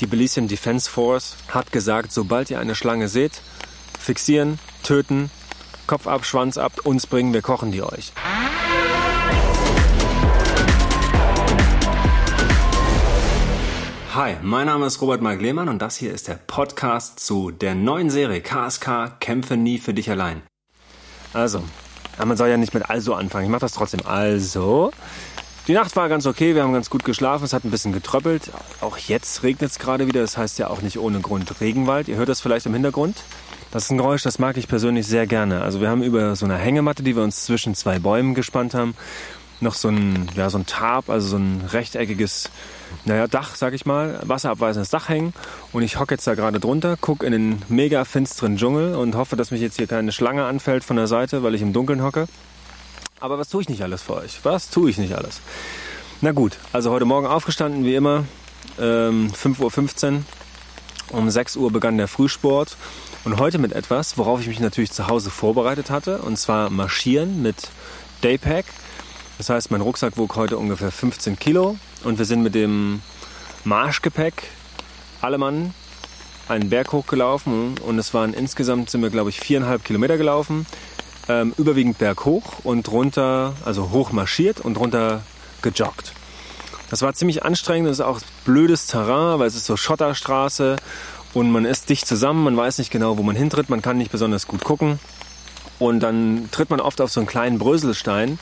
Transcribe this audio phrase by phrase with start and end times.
[0.00, 3.40] Die Belizean Defense Force hat gesagt, sobald ihr eine Schlange seht,
[3.98, 5.30] fixieren, töten,
[5.86, 8.12] Kopf ab, Schwanz ab, uns bringen, wir kochen die euch.
[14.14, 17.76] Hi, mein Name ist Robert Mark Lehmann und das hier ist der Podcast zu der
[17.76, 20.42] neuen Serie KSK Kämpfe nie für dich allein.
[21.32, 21.62] Also,
[22.18, 24.00] man soll ja nicht mit also anfangen, ich mache das trotzdem.
[24.06, 24.90] Also,
[25.66, 28.50] die Nacht war ganz okay, wir haben ganz gut geschlafen, es hat ein bisschen getröppelt.
[28.80, 32.08] Auch jetzt regnet es gerade wieder, das heißt ja auch nicht ohne Grund Regenwald.
[32.08, 33.22] Ihr hört das vielleicht im Hintergrund.
[33.70, 35.62] Das ist ein Geräusch, das mag ich persönlich sehr gerne.
[35.62, 38.94] Also wir haben über so eine Hängematte, die wir uns zwischen zwei Bäumen gespannt haben,
[39.60, 42.50] noch so ein, ja, so ein Tarp, also so ein rechteckiges
[43.04, 45.32] naja, Dach, sag ich mal, wasserabweisendes Dach hängen.
[45.72, 49.36] Und ich hocke jetzt da gerade drunter, gucke in den mega finsteren Dschungel und hoffe,
[49.36, 52.26] dass mich jetzt hier keine Schlange anfällt von der Seite, weil ich im Dunkeln hocke.
[53.24, 54.40] Aber was tue ich nicht alles für euch?
[54.42, 55.40] Was tue ich nicht alles?
[56.20, 58.24] Na gut, also heute Morgen aufgestanden, wie immer,
[58.78, 60.22] ähm, 5.15 Uhr.
[61.08, 62.76] Um 6 Uhr begann der Frühsport.
[63.24, 66.18] Und heute mit etwas, worauf ich mich natürlich zu Hause vorbereitet hatte.
[66.18, 67.70] Und zwar marschieren mit
[68.20, 68.66] Daypack.
[69.38, 71.78] Das heißt, mein Rucksack wog heute ungefähr 15 Kilo.
[72.04, 73.00] Und wir sind mit dem
[73.64, 74.50] Marschgepäck,
[75.22, 75.72] alle Mann,
[76.46, 77.78] einen Berg hochgelaufen.
[77.78, 80.66] Und es waren insgesamt, sind wir glaube ich viereinhalb Kilometer gelaufen
[81.28, 85.22] ähm, überwiegend berghoch und runter, also hoch marschiert und runter
[85.62, 86.12] gejoggt.
[86.90, 90.76] Das war ziemlich anstrengend, das ist auch blödes Terrain, weil es ist so Schotterstraße
[91.32, 94.12] und man ist dicht zusammen, man weiß nicht genau, wo man hintritt, man kann nicht
[94.12, 95.00] besonders gut gucken.
[95.80, 98.38] Und dann tritt man oft auf so einen kleinen Bröselstein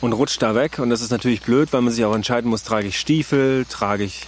[0.00, 0.78] und rutscht da weg.
[0.78, 4.04] Und das ist natürlich blöd, weil man sich auch entscheiden muss, trage ich Stiefel, trage
[4.04, 4.26] ich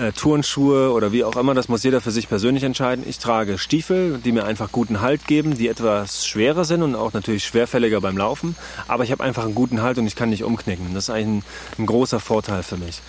[0.00, 3.04] äh, Turnschuhe oder wie auch immer, das muss jeder für sich persönlich entscheiden.
[3.06, 7.12] Ich trage Stiefel, die mir einfach guten Halt geben, die etwas schwerer sind und auch
[7.12, 8.56] natürlich schwerfälliger beim Laufen.
[8.88, 10.94] Aber ich habe einfach einen guten Halt und ich kann nicht umknicken.
[10.94, 11.44] Das ist eigentlich ein,
[11.78, 13.02] ein großer Vorteil für mich.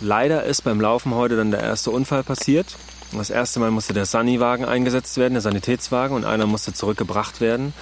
[0.00, 2.76] Leider ist beim Laufen heute dann der erste Unfall passiert.
[3.12, 7.74] Das erste Mal musste der Sunny-Wagen eingesetzt werden, der Sanitätswagen, und einer musste zurückgebracht werden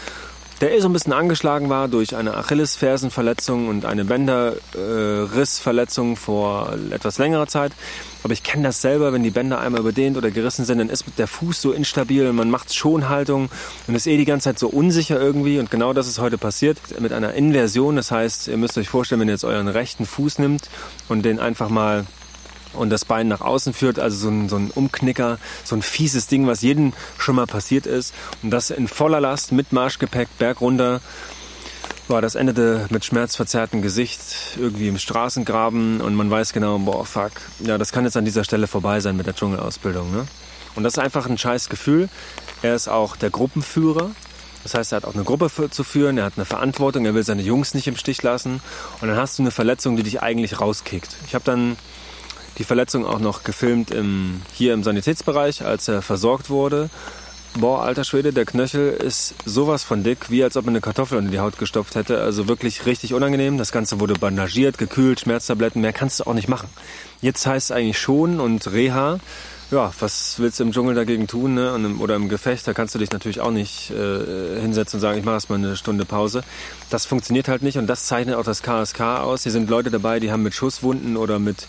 [0.61, 6.75] der eh so ein bisschen angeschlagen war durch eine Achillesfersenverletzung und eine Bänderrissverletzung äh, vor
[6.91, 7.71] etwas längerer Zeit.
[8.25, 11.05] Aber ich kenne das selber, wenn die Bänder einmal überdehnt oder gerissen sind, dann ist
[11.19, 13.49] der Fuß so instabil und man macht Schonhaltung
[13.87, 15.60] und ist eh die ganze Zeit so unsicher irgendwie.
[15.60, 17.97] Und genau das ist heute passiert mit einer Inversion.
[17.97, 20.69] Das heißt, ihr müsst euch vorstellen, wenn ihr jetzt euren rechten Fuß nimmt
[21.09, 22.05] und den einfach mal
[22.73, 26.27] und das Bein nach außen führt, also so ein, so ein Umknicker, so ein fieses
[26.27, 28.15] Ding, was jedem schon mal passiert ist.
[28.43, 31.01] Und das in voller Last mit Marschgepäck bergunter.
[32.09, 34.21] Boah, das endete mit schmerzverzerrtem Gesicht
[34.59, 38.45] irgendwie im Straßengraben und man weiß genau, boah, fuck, ja, das kann jetzt an dieser
[38.45, 40.11] Stelle vorbei sein mit der Dschungelausbildung.
[40.11, 40.27] Ne?
[40.75, 42.09] Und das ist einfach ein scheiß Gefühl.
[42.62, 44.11] Er ist auch der Gruppenführer.
[44.62, 47.15] Das heißt, er hat auch eine Gruppe für, zu führen, er hat eine Verantwortung, er
[47.15, 48.61] will seine Jungs nicht im Stich lassen.
[49.00, 51.17] Und dann hast du eine Verletzung, die dich eigentlich rauskickt.
[51.27, 51.77] Ich habe dann
[52.58, 56.91] die Verletzung auch noch gefilmt im, hier im Sanitätsbereich, als er versorgt wurde.
[57.58, 61.19] Boah, alter Schwede, der Knöchel ist sowas von dick, wie als ob man eine Kartoffel
[61.19, 62.20] unter die Haut gestopft hätte.
[62.20, 63.58] Also wirklich richtig unangenehm.
[63.58, 66.69] Das Ganze wurde bandagiert, gekühlt, Schmerztabletten, mehr kannst du auch nicht machen.
[67.20, 69.19] Jetzt heißt es eigentlich schon und Reha.
[69.70, 71.54] Ja, was willst du im Dschungel dagegen tun?
[71.54, 71.96] Ne?
[71.98, 75.25] Oder im Gefecht, da kannst du dich natürlich auch nicht äh, hinsetzen und sagen, ich
[75.25, 76.42] mache erstmal eine Stunde Pause.
[76.88, 79.42] Das funktioniert halt nicht und das zeichnet auch das KSK aus.
[79.42, 81.66] Hier sind Leute dabei, die haben mit Schusswunden oder mit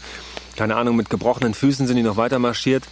[0.59, 2.83] keine Ahnung, mit gebrochenen Füßen sind die noch weiter marschiert.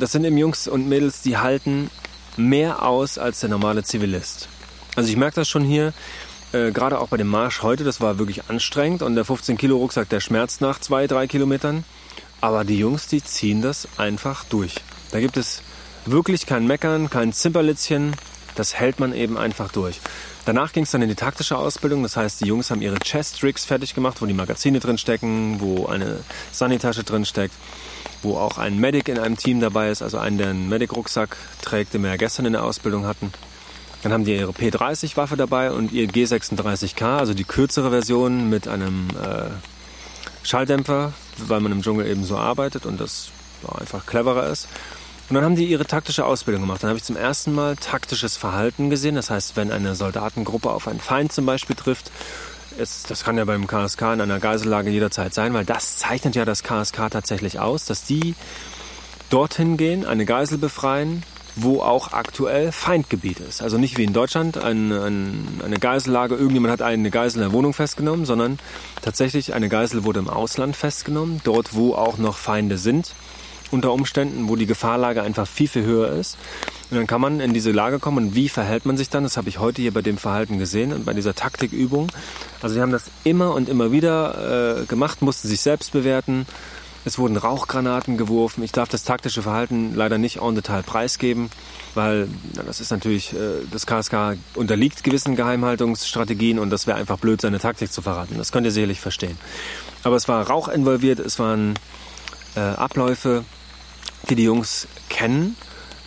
[0.00, 1.88] Das sind eben Jungs und Mädels, die halten
[2.36, 4.48] mehr aus als der normale Zivilist.
[4.96, 5.92] Also ich merke das schon hier,
[6.52, 9.76] äh, gerade auch bei dem Marsch heute, das war wirklich anstrengend und der 15 Kilo
[9.76, 11.84] Rucksack, der schmerzt nach zwei, drei Kilometern.
[12.40, 14.74] Aber die Jungs, die ziehen das einfach durch.
[15.12, 15.62] Da gibt es
[16.06, 18.16] wirklich kein Meckern, kein Zimperlitzchen,
[18.56, 20.00] das hält man eben einfach durch.
[20.46, 22.02] Danach ging es dann in die taktische Ausbildung.
[22.02, 25.86] Das heißt, die Jungs haben ihre Chest-Rigs fertig gemacht, wo die Magazine drin stecken, wo
[25.86, 26.20] eine
[26.52, 27.54] Sunny-Tasche drin steckt,
[28.22, 31.94] wo auch ein Medic in einem Team dabei ist, also einen, der einen Medic-Rucksack trägt,
[31.94, 33.32] den wir ja gestern in der Ausbildung hatten.
[34.02, 39.08] Dann haben die ihre P30-Waffe dabei und ihr G36K, also die kürzere Version mit einem
[39.10, 39.48] äh,
[40.46, 43.30] Schalldämpfer, weil man im Dschungel eben so arbeitet und das
[43.78, 44.68] einfach cleverer ist.
[45.28, 46.82] Und dann haben die ihre taktische Ausbildung gemacht.
[46.82, 49.14] Dann habe ich zum ersten Mal taktisches Verhalten gesehen.
[49.14, 52.10] Das heißt, wenn eine Soldatengruppe auf einen Feind zum Beispiel trifft,
[52.78, 56.44] ist, das kann ja beim KSK in einer Geisellage jederzeit sein, weil das zeichnet ja
[56.44, 58.34] das KSK tatsächlich aus, dass die
[59.30, 61.22] dorthin gehen, eine Geisel befreien,
[61.56, 63.62] wo auch aktuell Feindgebiet ist.
[63.62, 67.52] Also nicht wie in Deutschland ein, ein, eine Geisellage, irgendjemand hat eine Geisel in der
[67.52, 68.58] Wohnung festgenommen, sondern
[69.02, 73.14] tatsächlich eine Geisel wurde im Ausland festgenommen, dort wo auch noch Feinde sind
[73.74, 76.38] unter Umständen, wo die Gefahrlage einfach viel, viel höher ist.
[76.90, 79.24] Und dann kann man in diese Lage kommen und wie verhält man sich dann?
[79.24, 82.08] Das habe ich heute hier bei dem Verhalten gesehen und bei dieser Taktikübung.
[82.62, 86.46] Also sie haben das immer und immer wieder äh, gemacht, mussten sich selbst bewerten
[87.06, 88.62] Es wurden Rauchgranaten geworfen.
[88.62, 91.50] Ich darf das taktische Verhalten leider nicht en Detail preisgeben,
[91.94, 97.18] weil na, das ist natürlich, äh, das KSK unterliegt gewissen Geheimhaltungsstrategien und das wäre einfach
[97.18, 98.36] blöd, seine Taktik zu verraten.
[98.38, 99.36] Das könnt ihr sicherlich verstehen.
[100.02, 101.74] Aber es war Rauch involviert, es waren
[102.56, 103.44] äh, Abläufe,
[104.28, 105.56] die die Jungs kennen,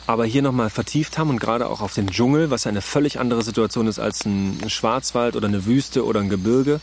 [0.05, 3.43] aber hier nochmal vertieft haben und gerade auch auf den Dschungel, was eine völlig andere
[3.43, 6.79] Situation ist als ein Schwarzwald oder eine Wüste oder ein Gebirge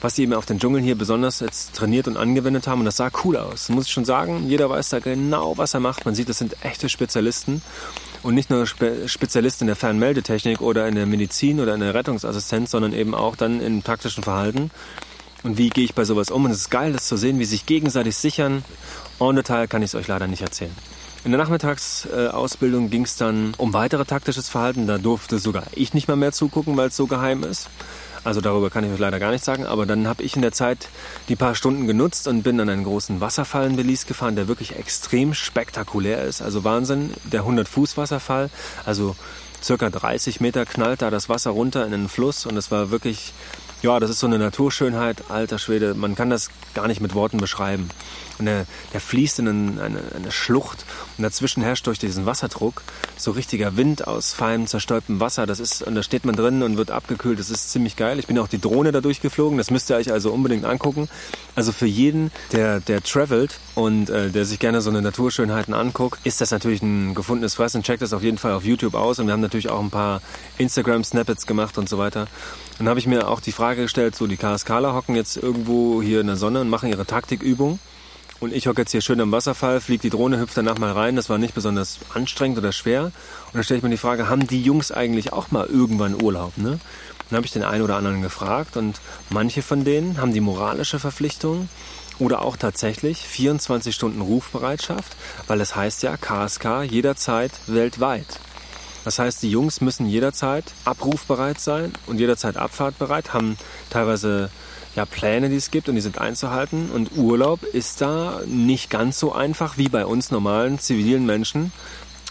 [0.00, 2.80] was sie eben auf den Dschungeln hier besonders jetzt trainiert und angewendet haben.
[2.80, 3.68] Und das sah cool aus.
[3.68, 6.04] Muss ich schon sagen, jeder weiß da genau, was er macht.
[6.04, 7.62] Man sieht, das sind echte Spezialisten.
[8.22, 11.94] Und nicht nur Spe Spezialisten in der Fernmeldetechnik oder in der Medizin oder in der
[11.94, 14.70] Rettungsassistenz, sondern eben auch dann im taktischen Verhalten.
[15.42, 16.44] Und wie gehe ich bei sowas um?
[16.44, 18.64] Und es ist geil, das zu sehen, wie sich gegenseitig sichern.
[19.18, 20.74] En Detail kann ich es euch leider nicht erzählen.
[21.24, 24.86] In der Nachmittagsausbildung ging es dann um weitere taktisches Verhalten.
[24.86, 27.68] Da durfte sogar ich nicht mal mehr zugucken, weil es so geheim ist.
[28.22, 29.66] Also darüber kann ich euch leider gar nichts sagen.
[29.66, 30.88] Aber dann habe ich in der Zeit
[31.28, 34.76] die paar Stunden genutzt und bin an einen großen Wasserfall in Belize gefahren, der wirklich
[34.76, 36.42] extrem spektakulär ist.
[36.42, 38.50] Also Wahnsinn, der 100-Fuß-Wasserfall.
[38.84, 39.16] Also
[39.62, 43.32] circa 30 Meter knallt da das Wasser runter in den Fluss und es war wirklich,
[43.82, 45.94] ja, das ist so eine Naturschönheit, alter Schwede.
[45.94, 47.90] Man kann das gar nicht mit Worten beschreiben.
[48.38, 50.84] Und der, der fließt in eine, eine, Schlucht
[51.16, 52.82] und dazwischen herrscht durch diesen Wasserdruck
[53.16, 55.46] so richtiger Wind aus feinem, zerstäubtem Wasser.
[55.46, 57.38] Das ist, und da steht man drin und wird abgekühlt.
[57.38, 58.18] Das ist ziemlich geil.
[58.18, 59.56] Ich bin auch die Drohne da durchgeflogen.
[59.56, 61.08] Das müsst ihr euch also unbedingt angucken.
[61.54, 66.20] Also für jeden, der, der travelt und äh, der sich gerne so eine Naturschönheiten anguckt,
[66.24, 67.82] ist das natürlich ein gefundenes Fressen.
[67.82, 69.18] Checkt das auf jeden Fall auf YouTube aus.
[69.18, 70.20] Und wir haben natürlich auch ein paar
[70.58, 72.26] Instagram-Snippets gemacht und so weiter.
[72.78, 76.20] Dann habe ich mir auch die Frage gestellt, so die KSKler hocken jetzt irgendwo hier
[76.20, 77.78] in der Sonne und machen ihre Taktikübung.
[78.38, 81.16] Und ich hocke jetzt hier schön am Wasserfall, fliegt die Drohne, hüpft danach mal rein.
[81.16, 83.04] Das war nicht besonders anstrengend oder schwer.
[83.04, 86.58] Und dann stelle ich mir die Frage, haben die Jungs eigentlich auch mal irgendwann Urlaub?
[86.58, 86.78] Ne?
[87.30, 89.00] Dann habe ich den einen oder anderen gefragt und
[89.30, 91.70] manche von denen haben die moralische Verpflichtung
[92.18, 98.38] oder auch tatsächlich 24 Stunden Rufbereitschaft, weil es heißt ja KSK jederzeit weltweit.
[99.06, 103.56] Das heißt, die Jungs müssen jederzeit abrufbereit sein und jederzeit abfahrtbereit, haben
[103.88, 104.50] teilweise
[104.96, 106.90] ja, Pläne, die es gibt und die sind einzuhalten.
[106.90, 111.70] Und Urlaub ist da nicht ganz so einfach wie bei uns normalen zivilen Menschen.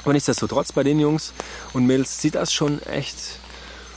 [0.03, 1.31] Aber nichtsdestotrotz, bei den Jungs
[1.71, 3.39] und Mädels sieht das schon echt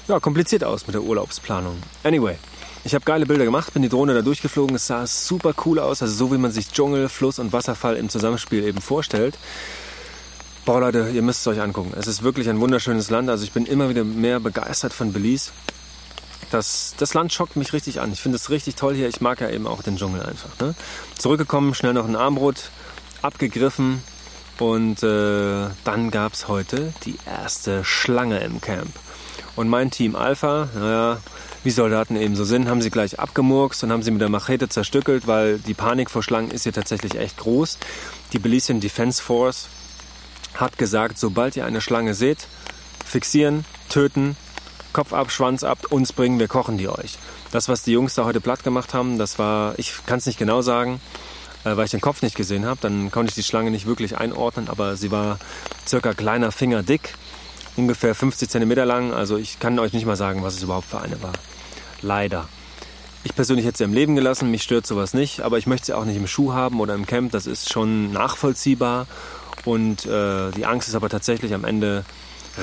[0.06, 1.82] ja, kompliziert aus mit der Urlaubsplanung.
[2.04, 2.36] Anyway,
[2.84, 4.76] ich habe geile Bilder gemacht, bin die Drohne da durchgeflogen.
[4.76, 8.08] Es sah super cool aus, also so wie man sich Dschungel, Fluss und Wasserfall im
[8.08, 9.36] Zusammenspiel eben vorstellt.
[10.68, 11.94] Boah Leute, ihr müsst es euch angucken.
[11.96, 13.30] Es ist wirklich ein wunderschönes Land.
[13.30, 15.50] Also ich bin immer wieder mehr begeistert von Belize.
[16.50, 18.12] Das, das Land schockt mich richtig an.
[18.12, 19.08] Ich finde es richtig toll hier.
[19.08, 20.50] Ich mag ja eben auch den Dschungel einfach.
[20.60, 20.74] Ne?
[21.16, 22.68] Zurückgekommen, schnell noch ein Armbrot
[23.22, 24.02] abgegriffen.
[24.58, 28.92] Und äh, dann gab es heute die erste Schlange im Camp.
[29.56, 31.22] Und mein Team Alpha, naja,
[31.64, 34.68] wie Soldaten eben so sind, haben sie gleich abgemurkst und haben sie mit der Machete
[34.68, 37.78] zerstückelt, weil die Panik vor Schlangen ist hier tatsächlich echt groß.
[38.34, 39.70] Die Belizean Defense Force
[40.58, 42.46] hat gesagt, sobald ihr eine Schlange seht,
[43.04, 44.36] fixieren, töten,
[44.92, 47.18] Kopf ab, Schwanz ab, uns bringen, wir kochen die euch.
[47.52, 50.38] Das, was die Jungs da heute platt gemacht haben, das war, ich kann es nicht
[50.38, 51.00] genau sagen,
[51.64, 52.78] äh, weil ich den Kopf nicht gesehen habe.
[52.80, 55.38] Dann konnte ich die Schlange nicht wirklich einordnen, aber sie war
[55.86, 57.14] circa kleiner Finger dick,
[57.76, 59.12] ungefähr 50 Zentimeter lang.
[59.12, 61.32] Also ich kann euch nicht mal sagen, was es überhaupt für eine war.
[62.02, 62.48] Leider.
[63.24, 65.92] Ich persönlich hätte sie am Leben gelassen, mich stört sowas nicht, aber ich möchte sie
[65.92, 69.06] auch nicht im Schuh haben oder im Camp, das ist schon nachvollziehbar.
[69.64, 72.04] Und äh, die Angst ist aber tatsächlich am Ende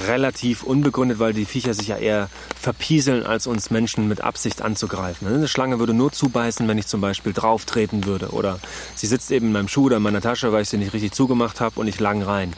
[0.08, 2.30] relativ unbegründet, weil die Viecher sich ja eher
[2.60, 5.28] verpieseln, als uns Menschen mit Absicht anzugreifen.
[5.28, 8.30] Eine Schlange würde nur zubeißen, wenn ich zum Beispiel drauf treten würde.
[8.30, 8.60] Oder
[8.96, 11.14] sie sitzt eben in meinem Schuh oder in meiner Tasche, weil ich sie nicht richtig
[11.14, 12.54] zugemacht habe und ich lang rein.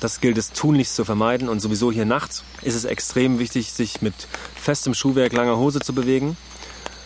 [0.00, 4.02] Das gilt es tunlichst zu vermeiden und sowieso hier nachts ist es extrem wichtig, sich
[4.02, 4.14] mit
[4.54, 6.36] festem Schuhwerk, langer Hose zu bewegen.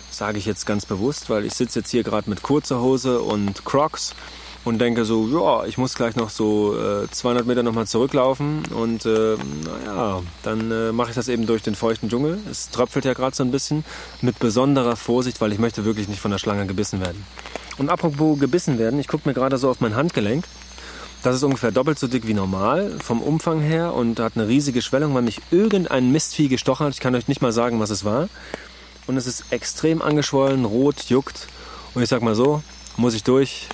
[0.09, 3.21] Das sage ich jetzt ganz bewusst, weil ich sitze jetzt hier gerade mit kurzer Hose
[3.21, 4.15] und Crocs
[4.65, 9.07] und denke so, ja, ich muss gleich noch so äh, 200 Meter nochmal zurücklaufen und
[9.07, 9.37] äh,
[9.87, 12.39] naja, dann äh, mache ich das eben durch den feuchten Dschungel.
[12.51, 13.85] Es tröpfelt ja gerade so ein bisschen
[14.21, 17.25] mit besonderer Vorsicht, weil ich möchte wirklich nicht von der Schlange gebissen werden.
[17.79, 20.45] Und apropos gebissen werden, ich gucke mir gerade so auf mein Handgelenk.
[21.23, 24.83] Das ist ungefähr doppelt so dick wie normal vom Umfang her und hat eine riesige
[24.83, 26.95] Schwellung, weil mich irgendein Mistvieh gestochen hat.
[26.95, 28.29] Ich kann euch nicht mal sagen, was es war.
[29.07, 31.49] Und es ist extrem angeschwollen, rot, juckt.
[31.95, 32.63] Und ich sag mal so,
[32.97, 33.69] muss ich durch,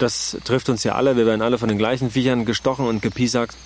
[0.00, 1.16] das trifft uns ja alle.
[1.16, 3.56] Wir werden alle von den gleichen Viechern gestochen und gepiesackt.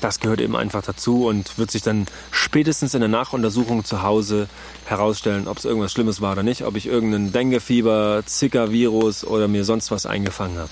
[0.00, 4.48] Das gehört eben einfach dazu und wird sich dann spätestens in der Nachuntersuchung zu Hause
[4.86, 9.64] herausstellen, ob es irgendwas Schlimmes war oder nicht, ob ich irgendeinen Denguefieber, Zika-Virus oder mir
[9.64, 10.70] sonst was eingefangen habe.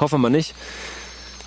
[0.00, 0.54] Hoffen wir nicht.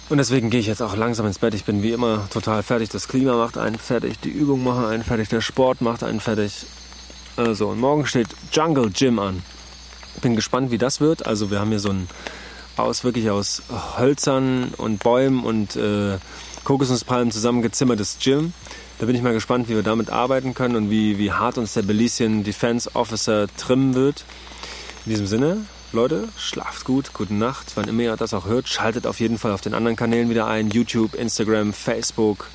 [0.08, 1.54] Und deswegen gehe ich jetzt auch langsam ins Bett.
[1.54, 2.90] Ich bin wie immer total fertig.
[2.90, 6.66] Das Klima macht einen fertig, die Übung macht einen fertig, der Sport macht einen fertig.
[7.36, 9.44] Also, und morgen steht Jungle Gym an.
[10.22, 11.28] Bin gespannt, wie das wird.
[11.28, 12.08] Also, wir haben hier so ein
[12.80, 13.62] aus wirklich aus
[13.98, 16.18] Hölzern und Bäumen und äh,
[16.64, 18.54] Kokosnusspalmen zusammengezimmertes Gym.
[19.00, 21.74] Da bin ich mal gespannt, wie wir damit arbeiten können und wie, wie hart uns
[21.74, 24.26] der Belizean Defense Officer trimmen wird.
[25.06, 28.68] In diesem Sinne, Leute, schlaft gut, gute Nacht, wann immer ihr das auch hört.
[28.68, 30.70] Schaltet auf jeden Fall auf den anderen Kanälen wieder ein.
[30.70, 32.48] YouTube, Instagram, Facebook,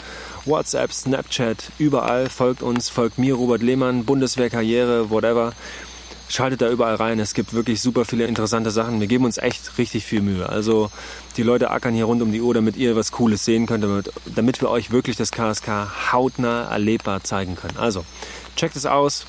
[0.45, 2.29] WhatsApp, Snapchat, überall.
[2.29, 5.53] Folgt uns, folgt mir, Robert Lehmann, Bundeswehrkarriere, whatever.
[6.29, 7.21] Schaltet da überall rein.
[7.21, 9.01] Es gibt wirklich super viele interessante Sachen.
[9.01, 10.49] Wir geben uns echt richtig viel Mühe.
[10.49, 10.91] Also
[11.37, 14.11] die Leute ackern hier rund um die Uhr, damit ihr was Cooles sehen könnt, damit,
[14.35, 17.77] damit wir euch wirklich das KSK hautnah erlebbar zeigen können.
[17.77, 18.05] Also
[18.57, 19.27] checkt es aus.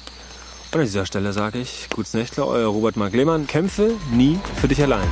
[0.71, 3.47] Und an dieser Stelle sage ich, Gutes Nächtle, euer Robert Mark Lehmann.
[3.47, 5.07] Kämpfe nie für dich allein.